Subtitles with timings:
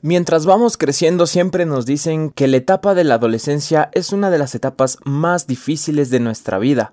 [0.00, 4.38] Mientras vamos creciendo siempre nos dicen que la etapa de la adolescencia es una de
[4.38, 6.92] las etapas más difíciles de nuestra vida.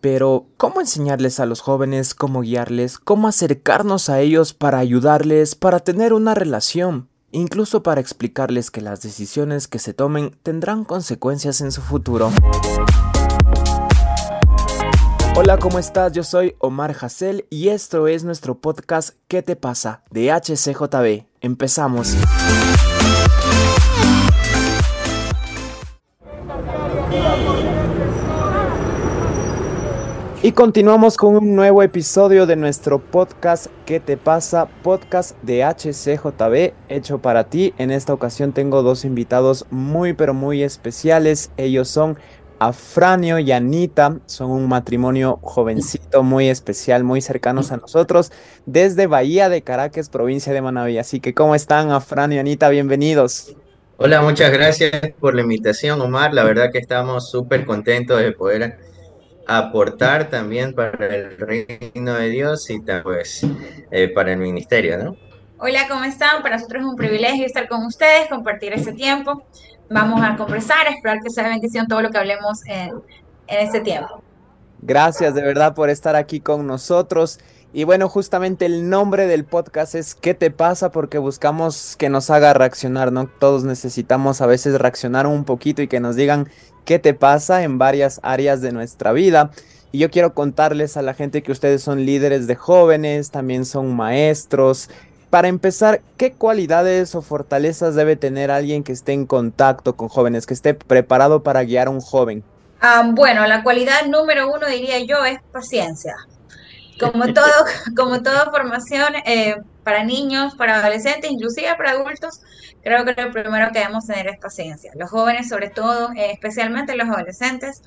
[0.00, 5.80] Pero, ¿cómo enseñarles a los jóvenes, cómo guiarles, cómo acercarnos a ellos para ayudarles, para
[5.80, 11.70] tener una relación, incluso para explicarles que las decisiones que se tomen tendrán consecuencias en
[11.70, 12.32] su futuro?
[15.36, 16.12] Hola, ¿cómo estás?
[16.12, 20.02] Yo soy Omar Hassel y esto es nuestro podcast ¿Qué te pasa?
[20.10, 21.26] de HCJB.
[21.40, 22.14] Empezamos.
[30.40, 34.68] Y continuamos con un nuevo episodio de nuestro podcast ¿Qué te pasa?
[34.82, 37.74] Podcast de HCJB hecho para ti.
[37.76, 41.50] En esta ocasión tengo dos invitados muy pero muy especiales.
[41.56, 42.18] Ellos son
[42.58, 48.32] Afranio y Anita son un matrimonio jovencito, muy especial, muy cercanos a nosotros,
[48.66, 50.98] desde Bahía de Caracas, provincia de Manaví.
[50.98, 52.68] Así que, ¿cómo están, Afranio y Anita?
[52.68, 53.54] Bienvenidos.
[53.96, 56.34] Hola, muchas gracias por la invitación, Omar.
[56.34, 58.78] La verdad que estamos súper contentos de poder
[59.46, 63.46] aportar también para el reino de Dios y pues
[63.90, 65.16] eh, para el ministerio, ¿no?
[65.60, 66.42] Hola, ¿cómo están?
[66.42, 69.44] Para nosotros es un privilegio estar con ustedes, compartir este tiempo
[69.90, 72.90] vamos a conversar, esperar que sea bendición todo lo que hablemos en,
[73.46, 74.22] en este tiempo.
[74.80, 77.40] Gracias de verdad por estar aquí con nosotros.
[77.72, 80.90] Y bueno, justamente el nombre del podcast es ¿Qué te pasa?
[80.90, 83.26] Porque buscamos que nos haga reaccionar, ¿no?
[83.26, 86.48] Todos necesitamos a veces reaccionar un poquito y que nos digan
[86.86, 89.50] qué te pasa en varias áreas de nuestra vida.
[89.92, 93.94] Y yo quiero contarles a la gente que ustedes son líderes de jóvenes, también son
[93.94, 94.88] maestros,
[95.30, 100.46] para empezar, ¿qué cualidades o fortalezas debe tener alguien que esté en contacto con jóvenes,
[100.46, 102.42] que esté preparado para guiar a un joven?
[102.80, 106.14] Ah, bueno, la cualidad número uno diría yo es paciencia.
[106.98, 107.52] Como todo,
[107.96, 112.40] como toda formación eh, para niños, para adolescentes, inclusive para adultos,
[112.82, 114.92] creo que lo primero que debemos tener es paciencia.
[114.94, 117.82] Los jóvenes, sobre todo, eh, especialmente los adolescentes,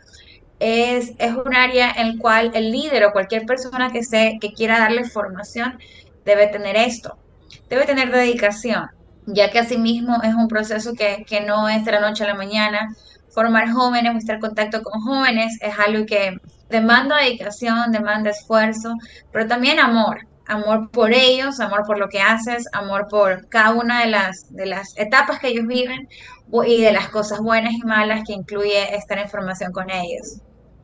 [0.60, 4.54] es, es un área en el cual el líder o cualquier persona que, se, que
[4.54, 5.80] quiera darle formación
[6.24, 7.18] debe tener esto
[7.70, 8.90] debe tener dedicación,
[9.26, 12.96] ya que asimismo es un proceso que, no es de la noche a la mañana.
[13.30, 16.38] Formar jóvenes estar en contacto con jóvenes es algo que
[16.70, 18.96] demanda dedicación, demanda esfuerzo,
[19.32, 20.28] pero también amor.
[20.48, 24.66] Amor por ellos, amor por lo que haces, amor por cada una de las, de
[24.66, 26.10] las etapas que ellos viven
[26.66, 30.42] y de las cosas buenas y malas que incluye estar en formación con ellos.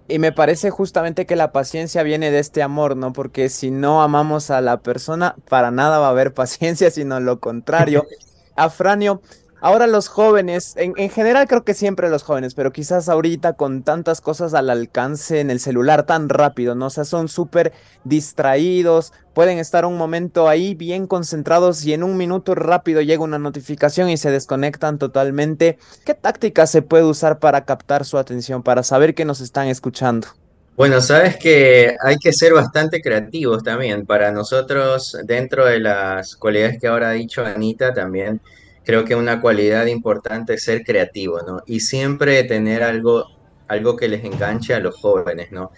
[0.07, 3.11] Y me parece justamente que la paciencia viene de este amor, ¿no?
[3.11, 7.39] Porque si no amamos a la persona, para nada va a haber paciencia, sino lo
[7.39, 8.05] contrario.
[8.55, 9.21] Afranio,
[9.59, 14.21] Ahora los jóvenes, en, general creo que siempre los jóvenes, pero quizás ahorita con tantas
[14.21, 16.87] cosas al alcance en el celular tan rápido, ¿no?
[16.87, 17.73] O sea, son súper
[18.03, 23.39] distraídos, pueden estar un momento ahí bien concentrados y en un minuto rápido llega una
[23.39, 25.79] notificación y se desconectan totalmente.
[26.05, 30.27] ¿Qué táctica se puede usar para captar su atención, para saber que nos están escuchando?
[30.75, 34.05] Bueno, sabes que hay que ser bastante creativos también.
[34.05, 38.39] Para nosotros, dentro de las cualidades que ahora ha dicho Anita, también
[38.87, 41.61] creo que una cualidad importante es ser creativo, ¿no?
[41.65, 43.25] Y siempre tener algo,
[43.67, 45.71] algo que les enganche a los jóvenes, ¿no?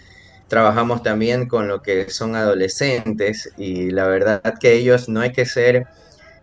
[0.46, 5.44] Trabajamos también con lo que son adolescentes y la verdad que ellos no hay que
[5.44, 5.88] ser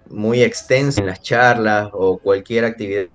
[0.10, 3.08] muy extensos en las charlas o cualquier actividad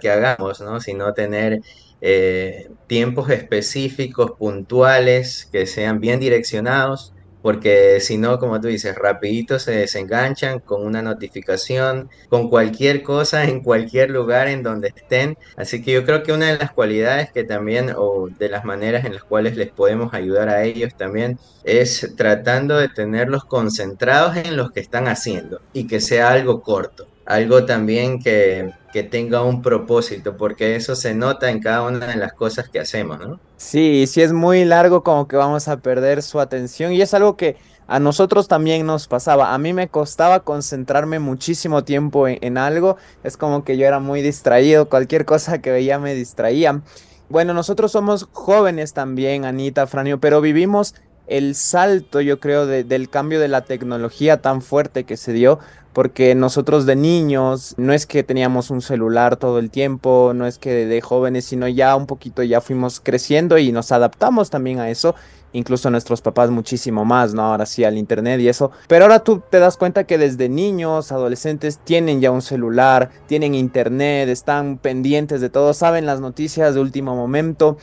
[0.00, 0.78] que hagamos, ¿no?
[0.80, 1.62] Sino tener
[2.00, 7.12] eh, tiempos específicos, puntuales, que sean bien direccionados
[7.46, 13.44] porque si no, como tú dices, rapidito se desenganchan con una notificación, con cualquier cosa
[13.44, 15.38] en cualquier lugar en donde estén.
[15.56, 19.04] Así que yo creo que una de las cualidades que también, o de las maneras
[19.04, 24.56] en las cuales les podemos ayudar a ellos también, es tratando de tenerlos concentrados en
[24.56, 29.60] lo que están haciendo y que sea algo corto algo también que, que, tenga un
[29.60, 33.40] propósito, porque eso se nota en cada una de las cosas que hacemos, ¿no?
[33.56, 37.36] Sí, si es muy largo como que vamos a perder su atención y es algo
[37.36, 37.56] que
[37.88, 39.54] a nosotros también nos pasaba.
[39.54, 43.98] A mí me costaba concentrarme muchísimo tiempo en, en algo, es como que yo era
[43.98, 46.80] muy distraído, cualquier cosa que veía me distraía.
[47.28, 50.94] Bueno, nosotros somos jóvenes también, Anita, Franio, pero vivimos
[51.26, 55.58] el salto, yo creo, del cambio de la tecnología tan fuerte que se dio,
[55.92, 60.58] porque nosotros de niños no es que teníamos un celular todo el tiempo, no es
[60.58, 64.90] que de, jóvenes, sino ya un poquito ya fuimos creciendo y nos adaptamos también a
[64.90, 65.14] eso,
[65.54, 67.46] incluso nuestros papás muchísimo más, ¿no?
[67.46, 71.12] Ahora sí al internet y eso, pero ahora tú te das cuenta que desde niños,
[71.12, 76.80] adolescentes tienen ya un celular, tienen internet, están pendientes de todo, saben las noticias de
[76.82, 77.78] último momento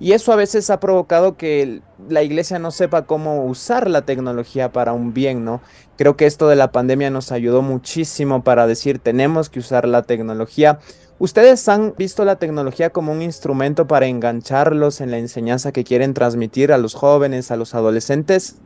[0.00, 4.70] Y eso a veces ha provocado que la iglesia no sepa cómo usar la tecnología
[4.70, 5.60] para un bien, ¿no?
[5.96, 10.02] Creo que esto de la pandemia nos ayudó muchísimo para decir tenemos que usar la
[10.02, 10.78] tecnología.
[11.18, 16.14] ¿Ustedes han visto la tecnología como un instrumento para engancharlos en la enseñanza que quieren
[16.14, 18.56] transmitir a los jóvenes, a los adolescentes?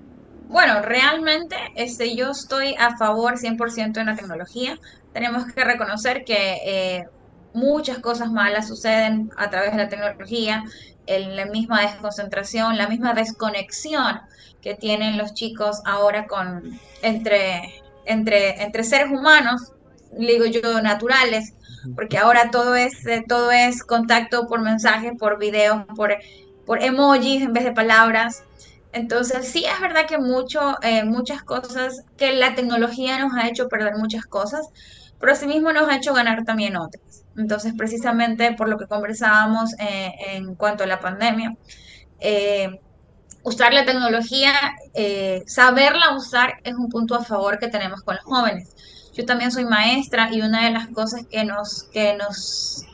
[0.48, 4.78] Bueno, realmente este, yo estoy a favor 100% de la tecnología.
[5.14, 7.06] Tenemos que reconocer que eh,
[7.54, 10.64] muchas cosas malas suceden a través de la tecnología,
[11.06, 14.20] en la misma desconcentración, la misma desconexión
[14.60, 19.72] que tienen los chicos ahora con entre, entre, entre seres humanos,
[20.12, 21.54] digo yo, naturales,
[21.96, 26.14] porque ahora todo es, eh, todo es contacto por mensajes, por videos, por,
[26.64, 28.44] por emojis en vez de palabras.
[28.92, 33.68] Entonces, sí es verdad que mucho, eh, muchas cosas, que la tecnología nos ha hecho
[33.68, 34.68] perder muchas cosas,
[35.18, 37.21] pero asimismo nos ha hecho ganar también otras.
[37.36, 41.56] Entonces, precisamente por lo que conversábamos eh, en cuanto a la pandemia,
[42.20, 42.80] eh,
[43.42, 44.52] usar la tecnología,
[45.46, 48.76] saberla usar es un punto a favor que tenemos con los jóvenes.
[49.14, 52.84] Yo también soy maestra y una de las cosas que nos, que nos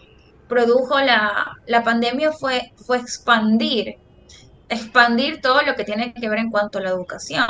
[0.48, 3.96] produjo la, la pandemia fue, fue expandir
[4.68, 7.46] expandir todo lo que tiene que ver en cuanto a la educación.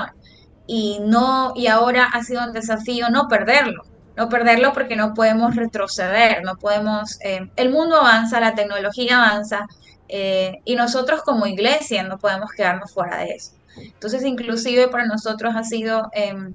[0.67, 3.85] Y no, y ahora ha sido un desafío no perderlo,
[4.19, 9.65] no perderlo porque no podemos retroceder, no podemos, eh, el mundo avanza, la tecnología avanza,
[10.09, 13.53] eh, y nosotros como iglesia no podemos quedarnos fuera de eso.
[13.77, 16.53] Entonces, inclusive para nosotros ha sido em,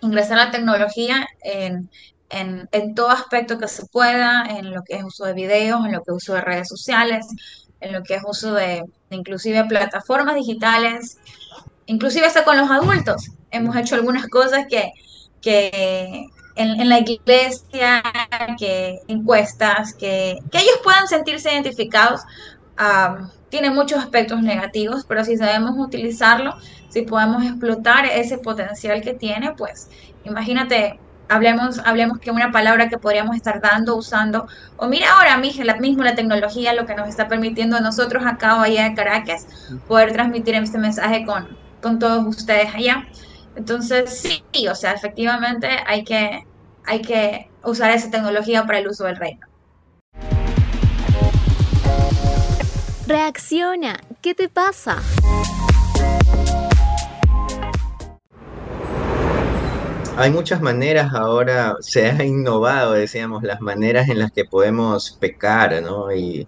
[0.00, 1.90] ingresar a la tecnología en,
[2.30, 5.92] en, en, todo aspecto que se pueda, en lo que es uso de videos, en
[5.92, 7.26] lo que es uso de redes sociales,
[7.82, 11.18] en lo que es uso de, inclusive plataformas digitales,
[11.84, 13.28] inclusive hasta con los adultos.
[13.50, 14.90] Hemos hecho algunas cosas que,
[15.42, 18.02] que en, la iglesia,
[18.58, 22.22] que encuestas, que, que ellos puedan sentirse identificados.
[23.48, 26.54] tiene muchos aspectos negativos, pero si sabemos utilizarlo,
[26.88, 29.88] si podemos explotar ese potencial que tiene, pues
[30.24, 30.98] imagínate
[31.28, 34.46] hablemos, hablemos que una palabra que podríamos estar dando, usando,
[34.76, 35.64] o mira ahora mismo
[36.02, 39.46] la, tecnología lo que nos está permitiendo a nosotros acá o allá en Caracas
[39.88, 41.48] poder transmitir este mensaje con,
[41.82, 43.06] con todos ustedes allá.
[43.56, 46.44] Entonces, sí, o sea, efectivamente hay que,
[46.84, 49.46] hay que usar esa tecnología para el uso del reino.
[53.06, 55.02] Reacciona, ¿qué te pasa?
[60.16, 65.82] Hay muchas maneras ahora, se ha innovado, decíamos, las maneras en las que podemos pecar,
[65.82, 66.08] ¿no?
[66.14, 66.46] Y,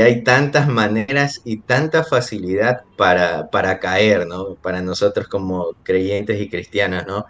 [0.00, 4.56] hay tantas maneras y tanta facilidad para, para, caer, ¿no?
[4.56, 7.24] Para nosotros como creyentes y cristianos, ¿no?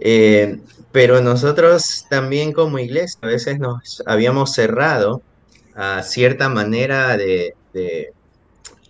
[0.00, 0.60] Eh,
[0.92, 5.22] pero nosotros también como iglesia a veces nos habíamos cerrado
[5.74, 8.12] a cierta manera de, de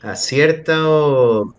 [0.03, 1.55] a cierto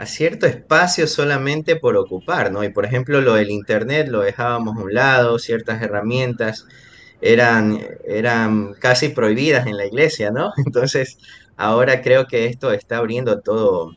[0.00, 2.64] a cierto espacio solamente por ocupar, ¿no?
[2.64, 6.66] Y por ejemplo, lo del Internet lo dejábamos a un lado, ciertas herramientas
[7.20, 10.52] eran, eran casi prohibidas en la iglesia, ¿no?
[10.64, 11.18] Entonces,
[11.58, 13.94] ahora creo que esto está abriendo todo,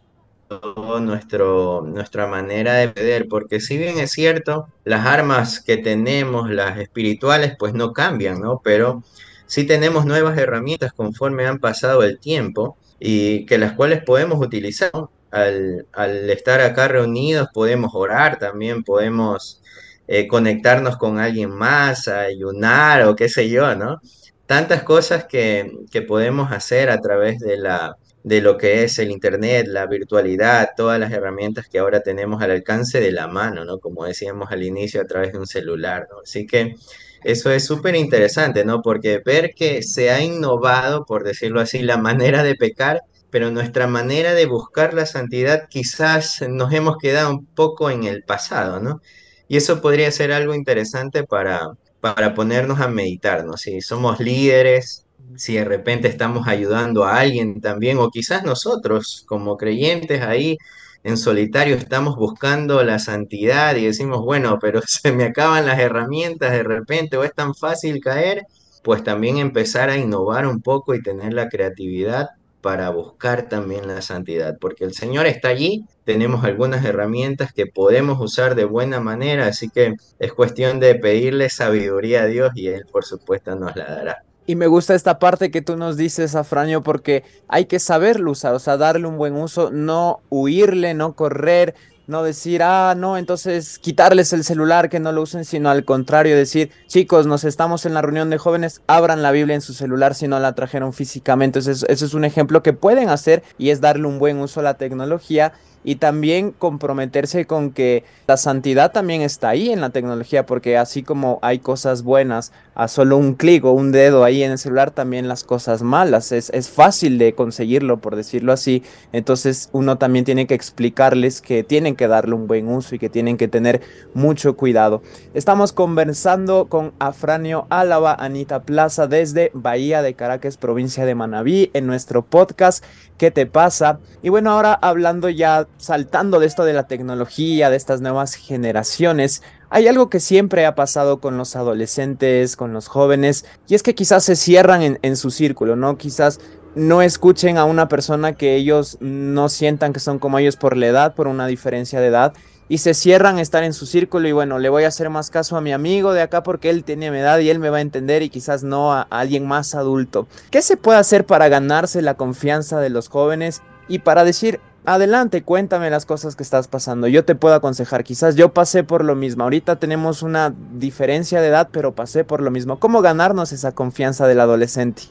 [0.99, 6.79] nuestro, nuestra manera de ver, porque si bien es cierto, las armas que tenemos, las
[6.79, 8.59] espirituales, pues no cambian, ¿no?
[8.61, 9.03] Pero
[9.45, 14.91] sí tenemos nuevas herramientas conforme han pasado el tiempo y que las cuales podemos utilizar
[15.33, 19.61] al, estar acá reunidos podemos orar también, podemos
[20.07, 23.99] eh, conectarnos con alguien más, ayunar o qué sé yo, ¿no?
[24.45, 25.71] Tantas cosas que,
[26.07, 30.99] podemos hacer a través de, la, de lo que es el Internet, la virtualidad, todas
[30.99, 33.79] las herramientas que ahora tenemos al alcance de la mano, ¿no?
[33.79, 36.19] Como decíamos al inicio, a través de un celular, ¿no?
[36.23, 36.75] Así que
[37.23, 38.81] eso es súper interesante, ¿no?
[38.83, 43.01] Porque ver que se ha innovado, por decirlo así, la manera de pecar
[43.33, 48.21] pero nuestra manera de buscar la santidad quizás nos hemos quedado un poco en el
[48.21, 49.01] pasado, ¿no?
[49.47, 53.57] Y eso podría ser algo interesante para, para ponernos a meditar, ¿no?
[53.57, 59.57] Si somos líderes, si de repente estamos ayudando a alguien también, o quizás nosotros como
[59.57, 60.55] creyentes ahí
[61.03, 66.51] en solitario estamos buscando la santidad y decimos, bueno, pero se me acaban las herramientas
[66.51, 68.45] de repente o es tan fácil caer,
[68.83, 72.29] pues también empezar a innovar un poco y tener la creatividad
[72.63, 78.21] para buscar también la santidad, porque el Señor está allí, tenemos algunas herramientas que podemos
[78.21, 82.85] usar de buena manera, así que es cuestión de pedirle sabiduría a Dios y Él
[82.89, 84.23] por supuesto nos la dará.
[84.45, 88.55] Y me gusta esta parte que tú nos dices, Afraño, porque hay que saberlo usar,
[88.55, 91.75] o sea, darle un buen uso, no huirle, no correr,
[92.07, 96.35] no decir, ah, no, entonces quitarles el celular, que no lo usen, sino al contrario,
[96.35, 100.15] decir, chicos, nos estamos en la reunión de jóvenes, abran la Biblia en su celular
[100.15, 101.59] si no la trajeron físicamente.
[101.59, 104.63] Entonces, eso es un ejemplo que pueden hacer y es darle un buen uso a
[104.63, 110.45] la tecnología y también comprometerse con que la santidad también está ahí en la tecnología,
[110.45, 114.51] porque así como hay cosas buenas a solo un clic o un dedo ahí en
[114.51, 116.31] el celular, también las cosas malas.
[116.31, 118.83] Es, es fácil de conseguirlo, por decirlo así.
[119.11, 123.09] Entonces uno también tiene que explicarles que tienen que darle un buen uso y que
[123.09, 123.81] tienen que tener
[124.13, 125.01] mucho cuidado.
[125.33, 131.87] Estamos conversando con Afranio Álava, Anita Plaza, desde Bahía de Caracas, provincia de Manabí, en
[131.87, 132.83] nuestro podcast
[133.17, 133.99] ¿Qué te pasa?
[134.21, 139.43] Y bueno, ahora hablando ya, saltando de esto de la tecnología, de estas nuevas generaciones,
[139.69, 143.95] hay algo que siempre ha pasado con los adolescentes, con los jóvenes, y es que
[143.95, 145.97] quizás se cierran en, su círculo, ¿no?
[145.97, 146.39] Quizás
[146.75, 150.87] no escuchen a una persona que ellos no sientan que son como ellos por la
[150.87, 152.33] edad, por una diferencia de edad,
[152.69, 155.29] y se cierran a estar en su círculo y bueno, le voy a hacer más
[155.29, 157.77] caso a mi amigo de acá porque él tiene mi edad y él me va
[157.77, 160.27] a entender y quizás no a, a alguien más adulto.
[160.49, 165.43] ¿Qué se puede hacer para ganarse la confianza de los jóvenes y para decir, adelante,
[165.43, 167.07] cuéntame las cosas que estás pasando.
[167.07, 169.43] Yo te puedo aconsejar, quizás yo pasé por lo mismo.
[169.43, 172.79] Ahorita tenemos una diferencia de edad, pero pasé por lo mismo.
[172.79, 175.03] ¿Cómo ganarnos esa confianza del adolescente?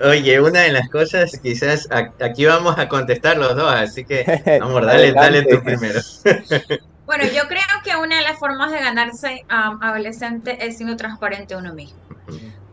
[0.00, 1.88] Oye, una de las cosas, quizás
[2.20, 4.24] aquí vamos a contestar los dos, así que
[4.60, 6.00] vamos, dale, dale tú primero.
[7.06, 11.56] bueno, yo creo que una de las formas de ganarse a adolescente es siendo transparente
[11.56, 11.98] uno mismo.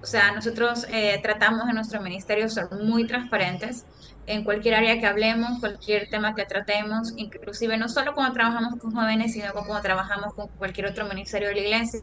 [0.02, 3.86] O sea, nosotros eh, tratamos en nuestro ministerio ser muy transparentes
[4.28, 8.94] en cualquier área que hablemos, cualquier tema que tratemos, inclusive no solo cuando trabajamos con
[8.94, 12.02] jóvenes, sino cuando trabajamos con cualquier otro ministerio de la iglesia,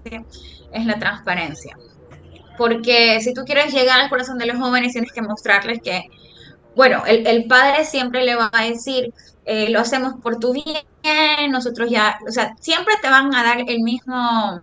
[0.73, 1.77] es la transparencia.
[2.57, 6.09] Porque si tú quieres llegar al corazón de los jóvenes, tienes que mostrarles que,
[6.77, 9.13] bueno, el, el padre siempre le va a decir,
[9.45, 13.59] eh, lo hacemos por tu bien, nosotros ya, o sea, siempre te van a dar
[13.67, 14.63] el mismo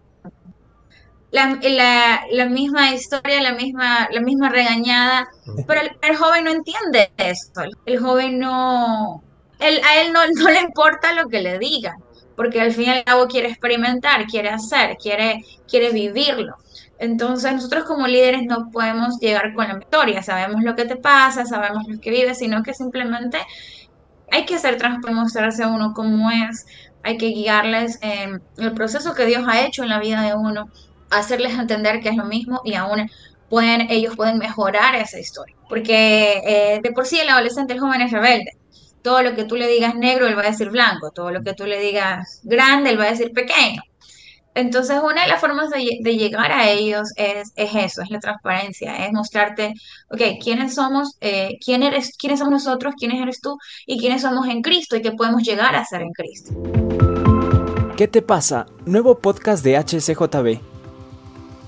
[1.31, 5.29] la, la, misma historia, la misma, la misma regañada,
[5.65, 9.23] pero el, joven no entiende esto, el joven no,
[9.59, 11.95] él, a él no, no le importa lo que le digan,
[12.41, 16.55] porque al fin y al cabo quiere experimentar, quiere hacer, quiere, quiere vivirlo.
[16.97, 21.45] Entonces nosotros como líderes no podemos llegar con la victoria, sabemos lo que te pasa,
[21.45, 23.37] sabemos lo que vives, sino que simplemente
[24.31, 26.65] hay que hacer transparente, mostrarse a uno cómo es,
[27.03, 30.67] hay que guiarles en el proceso que Dios ha hecho en la vida de uno
[31.11, 33.07] hacerles entender que es lo mismo y aún
[33.49, 35.55] pueden, ellos pueden mejorar esa historia.
[35.69, 38.57] Porque eh, de por sí el adolescente, el joven es rebelde.
[39.01, 41.11] Todo lo que tú le digas negro, él va a decir blanco.
[41.11, 43.81] Todo lo que tú le digas grande, él va a decir pequeño.
[44.53, 49.13] Entonces, una de las formas de, llegar a ellos es, eso, es la transparencia, es
[49.13, 49.73] mostrarte,
[50.09, 54.47] ok, quiénes somos, eh, quién eres, quiénes somos nosotros, quiénes eres tú y quiénes somos
[54.49, 56.53] en Cristo y qué podemos llegar a ser en Cristo.
[57.95, 58.65] ¿Qué te pasa?
[58.85, 60.59] Nuevo podcast de HCJB.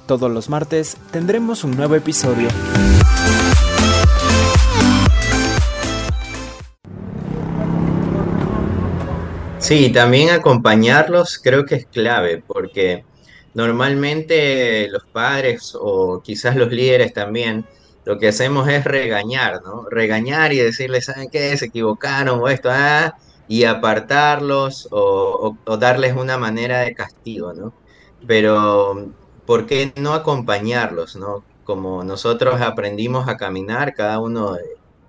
[0.05, 2.49] Todos los martes tendremos un nuevo episodio.
[9.63, 13.05] Sí, también acompañarlos creo que es clave porque
[13.53, 17.65] normalmente los padres o quizás los líderes también
[18.03, 19.85] lo que hacemos es regañar, ¿no?
[19.89, 21.55] Regañar y decirles, ¿saben qué?
[21.57, 23.15] Se equivocaron o esto, ah,
[23.47, 27.73] y apartarlos o, darles una manera de castigo, ¿no?
[28.27, 29.11] Pero
[29.45, 31.45] ¿por qué no acompañarlos, no?
[31.63, 34.57] Como nosotros aprendimos a caminar, cada uno,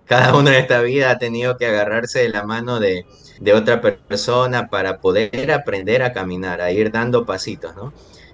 [0.07, 3.07] cada uno en esta vida ha tenido que agarrarse de la mano de,
[3.55, 7.93] otra persona para poder aprender a caminar, a ir dando pasitos, ¿no?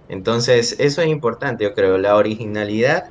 [0.09, 3.05] Entonces, eso es importante, yo creo, la originalidad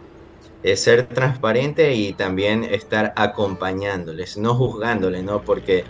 [0.63, 5.41] es ser transparente y también estar acompañándoles, no juzgándoles, ¿no?
[5.41, 5.85] Porque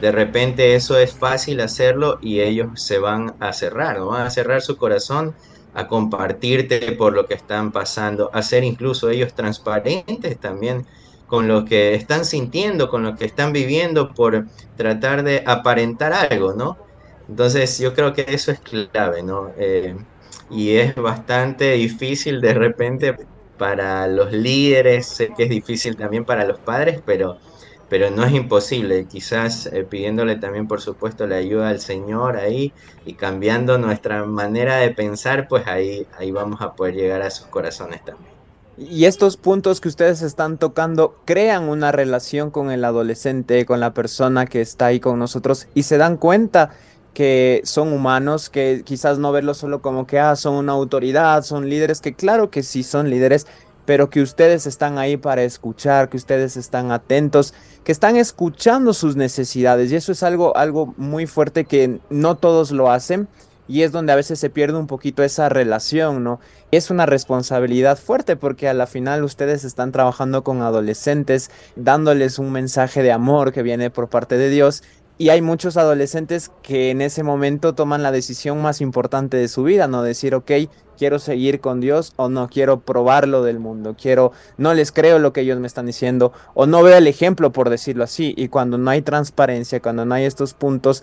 [0.00, 4.08] de repente eso es fácil hacerlo y ellos se van a cerrar, ¿no?
[4.08, 5.34] Van a cerrar su corazón
[5.74, 10.86] a compartirte por lo que están pasando, a ser incluso ellos transparentes también
[11.30, 16.54] con lo que están sintiendo, con lo que están viviendo, por tratar de aparentar algo,
[16.54, 16.80] ¿no?
[17.28, 19.52] Entonces yo creo que eso es clave, ¿no?
[19.56, 19.94] Eh,
[20.48, 23.14] y es bastante difícil de repente
[23.56, 27.38] para los líderes, sé que es difícil también para los padres, pero
[27.88, 32.72] pero no es imposible, quizás eh, pidiéndole también por supuesto la ayuda al Señor ahí
[33.04, 37.48] y cambiando nuestra manera de pensar, pues ahí, ahí vamos a poder llegar a sus
[37.48, 38.39] corazones también.
[38.88, 43.92] Y estos puntos que ustedes están tocando crean una relación con el adolescente, con la
[43.92, 46.70] persona que está ahí con nosotros y se dan cuenta
[47.12, 51.68] que son humanos, que quizás no verlos solo como que ah, son una autoridad, son
[51.68, 53.46] líderes, que claro que sí son líderes,
[53.84, 57.52] pero que ustedes están ahí para escuchar, que ustedes están atentos,
[57.84, 59.92] que están escuchando sus necesidades.
[59.92, 63.28] Y eso es algo, algo muy fuerte que no todos lo hacen
[63.70, 66.40] y es donde a veces se pierde un poquito esa relación, ¿no?
[66.72, 72.50] Es una responsabilidad fuerte porque a la final ustedes están trabajando con adolescentes, dándoles un
[72.50, 74.82] mensaje de amor que viene por parte de Dios
[75.20, 79.64] y hay muchos adolescentes que en ese momento toman la decisión más importante de su
[79.64, 80.50] vida, no decir, ok,
[80.96, 85.34] quiero seguir con Dios o no quiero probarlo del mundo, quiero, no les creo lo
[85.34, 88.32] que ellos me están diciendo o no veo el ejemplo, por decirlo así.
[88.34, 91.02] Y cuando no hay transparencia, cuando no hay estos puntos,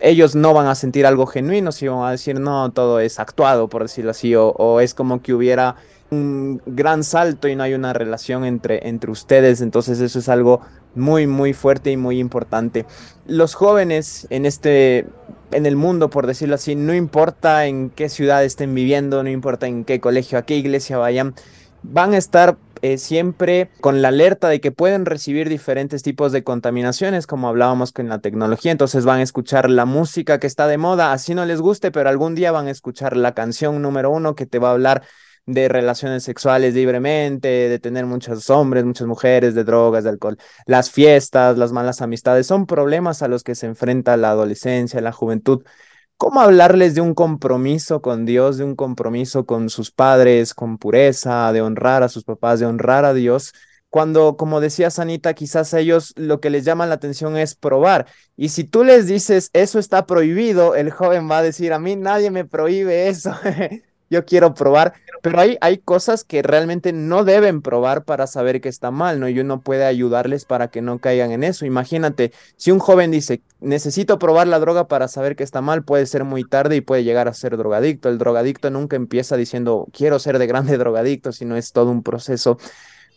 [0.00, 3.68] ellos no van a sentir algo genuino, si van a decir, no, todo es actuado,
[3.68, 5.76] por decirlo así, o, o es como que hubiera
[6.10, 9.60] un gran salto y no hay una relación entre, entre ustedes.
[9.60, 10.60] Entonces eso es algo
[10.94, 12.86] muy, muy fuerte y muy importante.
[13.26, 15.06] Los jóvenes en este,
[15.50, 19.66] en el mundo, por decirlo así, no importa en qué ciudad estén viviendo, no importa
[19.66, 21.34] en qué colegio, a qué iglesia vayan,
[21.82, 26.44] van a estar eh, siempre con la alerta de que pueden recibir diferentes tipos de
[26.44, 28.72] contaminaciones, como hablábamos con la tecnología.
[28.72, 32.08] Entonces van a escuchar la música que está de moda, así no les guste, pero
[32.08, 35.02] algún día van a escuchar la canción número uno que te va a hablar
[35.48, 40.36] de relaciones sexuales libremente, de tener muchos hombres, muchas mujeres, de drogas, de alcohol.
[40.66, 45.12] Las fiestas, las malas amistades son problemas a los que se enfrenta la adolescencia, la
[45.12, 45.64] juventud.
[46.18, 51.52] ¿Cómo hablarles de un compromiso con Dios, de un compromiso con sus padres, con pureza,
[51.52, 53.54] de honrar a sus papás, de honrar a Dios?
[53.88, 58.06] Cuando, como decía Sanita, quizás a ellos lo que les llama la atención es probar.
[58.36, 61.94] Y si tú les dices, eso está prohibido, el joven va a decir, a mí
[61.94, 63.32] nadie me prohíbe eso.
[64.10, 68.68] yo quiero probar, pero hay, hay cosas que realmente no deben probar para saber que
[68.68, 69.28] está mal, ¿no?
[69.28, 71.66] Y uno puede ayudarles para que no caigan en eso.
[71.66, 76.06] Imagínate, si un joven dice, necesito probar la droga para saber que está mal, puede
[76.06, 78.08] ser muy tarde y puede llegar a ser drogadicto.
[78.08, 82.58] El drogadicto nunca empieza diciendo, quiero ser de grande drogadicto, sino es todo un proceso.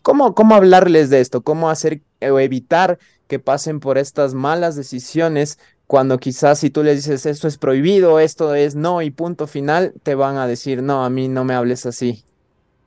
[0.02, 1.42] ¿Cómo, cómo hablarles de esto?
[1.42, 5.60] ¿Cómo hacer o evitar que pasen por estas malas decisiones
[5.92, 9.92] cuando quizás si tú les dices esto es prohibido, esto es no y punto final,
[10.04, 12.24] te van a decir, no, a mí no me hables así.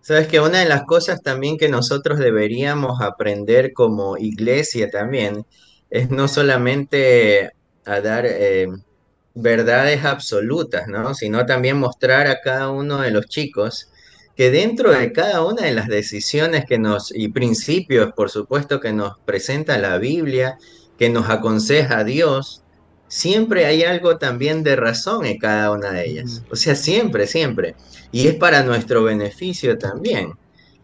[0.01, 5.45] Sabes que una de las cosas también que nosotros deberíamos aprender como iglesia también
[5.91, 7.51] es no solamente
[7.85, 8.69] a dar eh,
[9.35, 11.13] verdades absolutas, ¿no?
[11.13, 13.91] Sino también mostrar a cada uno de los chicos
[14.35, 18.95] que dentro de cada una de las decisiones que nos, y principios, por supuesto, que
[18.95, 20.57] nos presenta la Biblia,
[20.99, 22.64] que nos aconseja Dios,
[23.09, 26.43] siempre hay algo también de razón en cada una de ellas.
[26.51, 27.75] O sea, siempre, siempre.
[28.13, 30.35] Y es para nuestro beneficio también.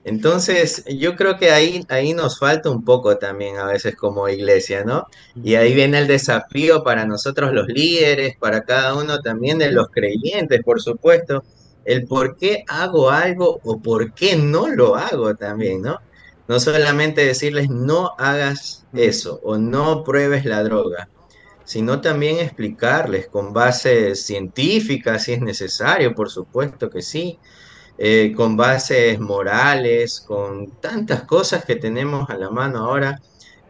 [0.05, 4.83] Entonces, yo creo que ahí, ahí nos falta un poco también a veces como iglesia,
[4.85, 5.07] ¿no?
[5.43, 9.89] Y ahí viene el desafío para nosotros los líderes, para cada uno también de los
[9.91, 11.45] creyentes, por supuesto,
[11.85, 15.99] el por qué hago algo o por qué no lo hago también, ¿no?
[16.49, 21.09] No solamente decirles no hagas eso o no pruebes la droga,
[21.71, 27.39] sino también explicarles con bases científicas, si es necesario, por supuesto que sí,
[27.97, 33.21] eh, con bases morales, con tantas cosas que tenemos a la mano ahora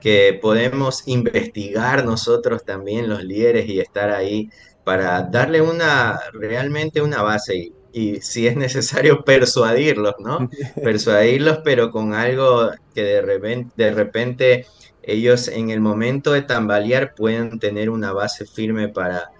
[0.00, 4.48] que podemos investigar nosotros también los líderes y estar ahí
[4.82, 10.48] para darle una realmente una base y, y si es necesario persuadirlos, ¿no?
[10.82, 14.66] Persuadirlos, pero con algo que de repente, de repente
[15.12, 19.30] ellos en el momento de tambalear pueden tener una base firme para,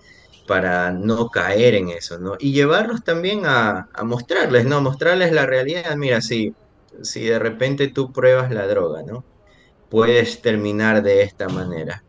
[0.46, 2.37] para no caer en eso, ¿no?
[2.38, 4.80] Y llevarlos también a, mostrarles, ¿no?
[4.80, 5.94] Mostrarles la realidad.
[5.96, 6.54] Mira, si,
[7.02, 9.24] si de repente tú pruebas la droga, ¿no?
[9.88, 12.02] Puedes terminar de esta manera.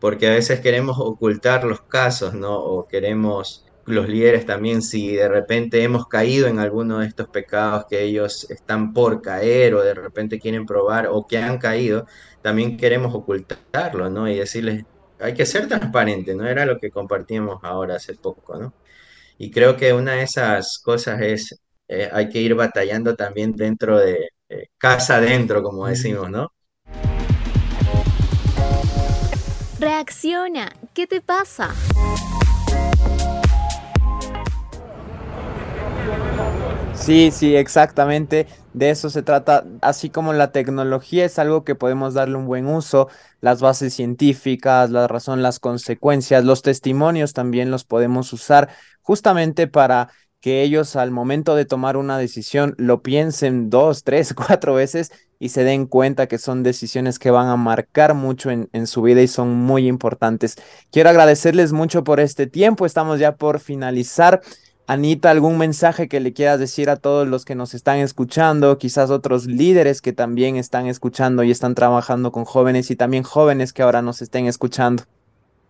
[0.00, 2.58] Porque a veces queremos ocultar los casos, ¿no?
[2.58, 7.86] O queremos los líderes también, si de repente hemos caído en alguno de estos pecados
[7.90, 12.06] que ellos están por caer o de repente quieren probar o que han caído,
[12.42, 14.28] también queremos ocultarlo, ¿no?
[14.28, 14.84] Y decirles,
[15.20, 16.46] hay que ser transparente, ¿no?
[16.46, 18.74] Era lo que compartíamos ahora hace poco, ¿no?
[19.38, 23.98] Y creo que una de esas cosas es, eh, hay que ir batallando también dentro
[23.98, 26.52] de eh, casa adentro, como decimos, ¿no?
[29.78, 31.74] Reacciona, ¿qué te pasa?
[36.94, 38.46] Sí, sí, exactamente.
[38.72, 39.64] De eso se trata.
[39.80, 43.08] Así como la tecnología es algo que podemos darle un buen uso,
[43.40, 48.68] las bases científicas, la razón, las consecuencias, los testimonios también los podemos usar
[49.00, 54.74] justamente para que ellos al momento de tomar una decisión lo piensen dos, tres, cuatro
[54.74, 58.86] veces y se den cuenta que son decisiones que van a marcar mucho en, en
[58.86, 60.56] su vida y son muy importantes.
[60.90, 62.86] Quiero agradecerles mucho por este tiempo.
[62.86, 64.40] Estamos ya por finalizar.
[64.86, 69.10] Anita, algún mensaje que le quieras decir a todos los que nos están escuchando, quizás
[69.10, 73.82] otros líderes que también están escuchando y están trabajando con jóvenes y también jóvenes que
[73.82, 75.04] ahora nos estén escuchando.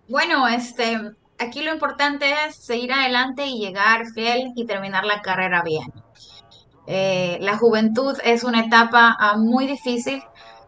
[0.08, 0.98] Bueno, este,
[1.38, 5.92] aquí lo importante es seguir adelante y llegar fiel y terminar la carrera bien.
[6.86, 10.22] Eh, la juventud es una etapa ah, muy difícil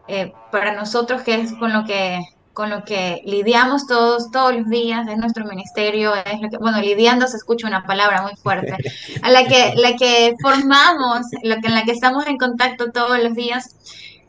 [0.07, 2.19] eh, para nosotros, que es con lo que
[2.55, 6.79] con lo que lidiamos todos, todos los días, es nuestro ministerio, es lo que, bueno,
[6.79, 8.75] lidiando se escucha una palabra muy fuerte,
[9.21, 13.21] a la que, la que formamos, lo que, en la que estamos en contacto todos
[13.21, 13.75] los días,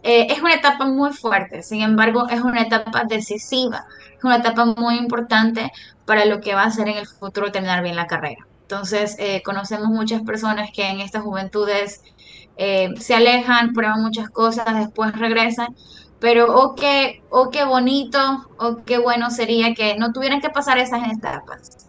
[0.03, 3.87] eh, es una etapa muy fuerte, sin embargo, es una etapa decisiva,
[4.19, 5.73] es una etapa muy importante
[6.05, 8.45] para lo que va a ser en el futuro terminar bien la carrera.
[8.63, 12.03] Entonces, eh, conocemos muchas personas que en estas juventudes
[12.57, 15.77] eh, se alejan, prueban muchas cosas, después regresan,
[16.21, 18.19] pero oh qué, oh qué bonito,
[18.59, 21.87] oh qué bueno sería que no tuvieran que pasar esas etapas.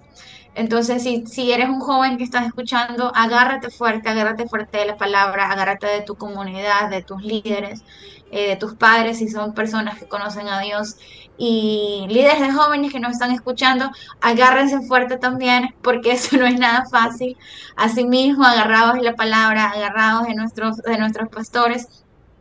[0.57, 4.97] Entonces, si, si eres un joven que estás escuchando, agárrate fuerte, agárrate fuerte de la
[4.97, 7.83] palabra, agárrate de tu comunidad, de tus líderes,
[8.31, 10.97] eh, de tus padres, si son personas que conocen a Dios,
[11.37, 16.59] y líderes de jóvenes que nos están escuchando, agárrense fuerte también, porque eso no es
[16.59, 17.37] nada fácil.
[17.75, 21.87] Asimismo, agarrados de la palabra, agarrados de nuestros, de nuestros pastores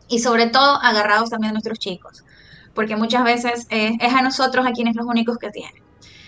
[0.08, 2.24] y sobre todo agarrados también de nuestros chicos,
[2.74, 5.82] porque muchas veces eh, es a nosotros a quienes los únicos que tienen.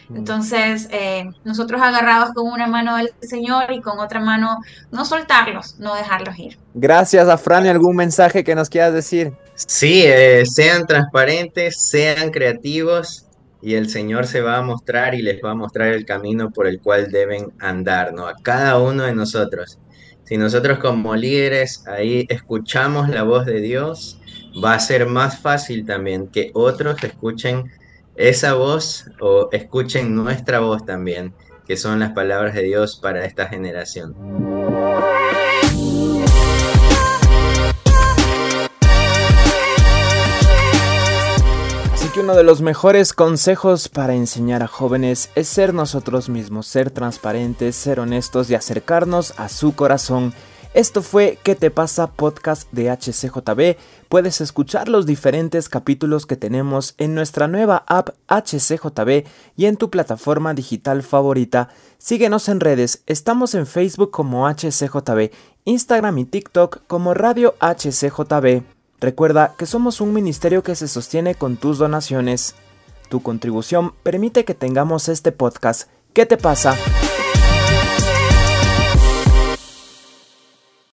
[0.09, 0.17] Mm.
[0.17, 4.59] Entonces, eh, nosotros agarrados con una mano del Señor y con otra mano
[4.91, 6.59] no soltarlos, no dejarlos ir.
[6.75, 7.67] Gracias, Afran.
[7.67, 9.33] ¿Algún mensaje que nos quieras decir?
[9.55, 13.27] Sí, eh, sean transparentes, sean creativos
[13.61, 16.67] y el Señor se va a mostrar y les va a mostrar el camino por
[16.67, 18.27] el cual deben andar, ¿no?
[18.27, 19.79] A cada uno de nosotros.
[20.29, 24.21] Si nosotros como líderes ahí escuchamos la voz de Dios,
[24.63, 27.73] va a ser más fácil también que otros escuchen
[28.15, 31.33] esa voz o escuchen nuestra voz también,
[31.67, 34.15] que son las palabras de Dios para esta generación.
[42.19, 47.77] Uno de los mejores consejos para enseñar a jóvenes es ser nosotros mismos, ser transparentes,
[47.77, 50.33] ser honestos y acercarnos a su corazón
[50.75, 52.13] esto fue ¿Qué te pasa?
[52.13, 53.77] podcast de HCJB.
[54.09, 59.27] Puedes escuchar los diferentes capítulos que tenemos en nuestra nueva app HCJB
[59.57, 61.71] y en tu plataforma digital favorita.
[61.97, 65.33] Síguenos en redes, estamos en Facebook como HCJB,
[65.65, 68.78] Instagram y TikTok como Radio HCJB.
[69.01, 72.57] Recuerda que somos un ministerio que se sostiene con tus donaciones.
[73.09, 75.89] Tu contribución permite que tengamos este podcast.
[76.13, 76.75] ¿Qué te pasa?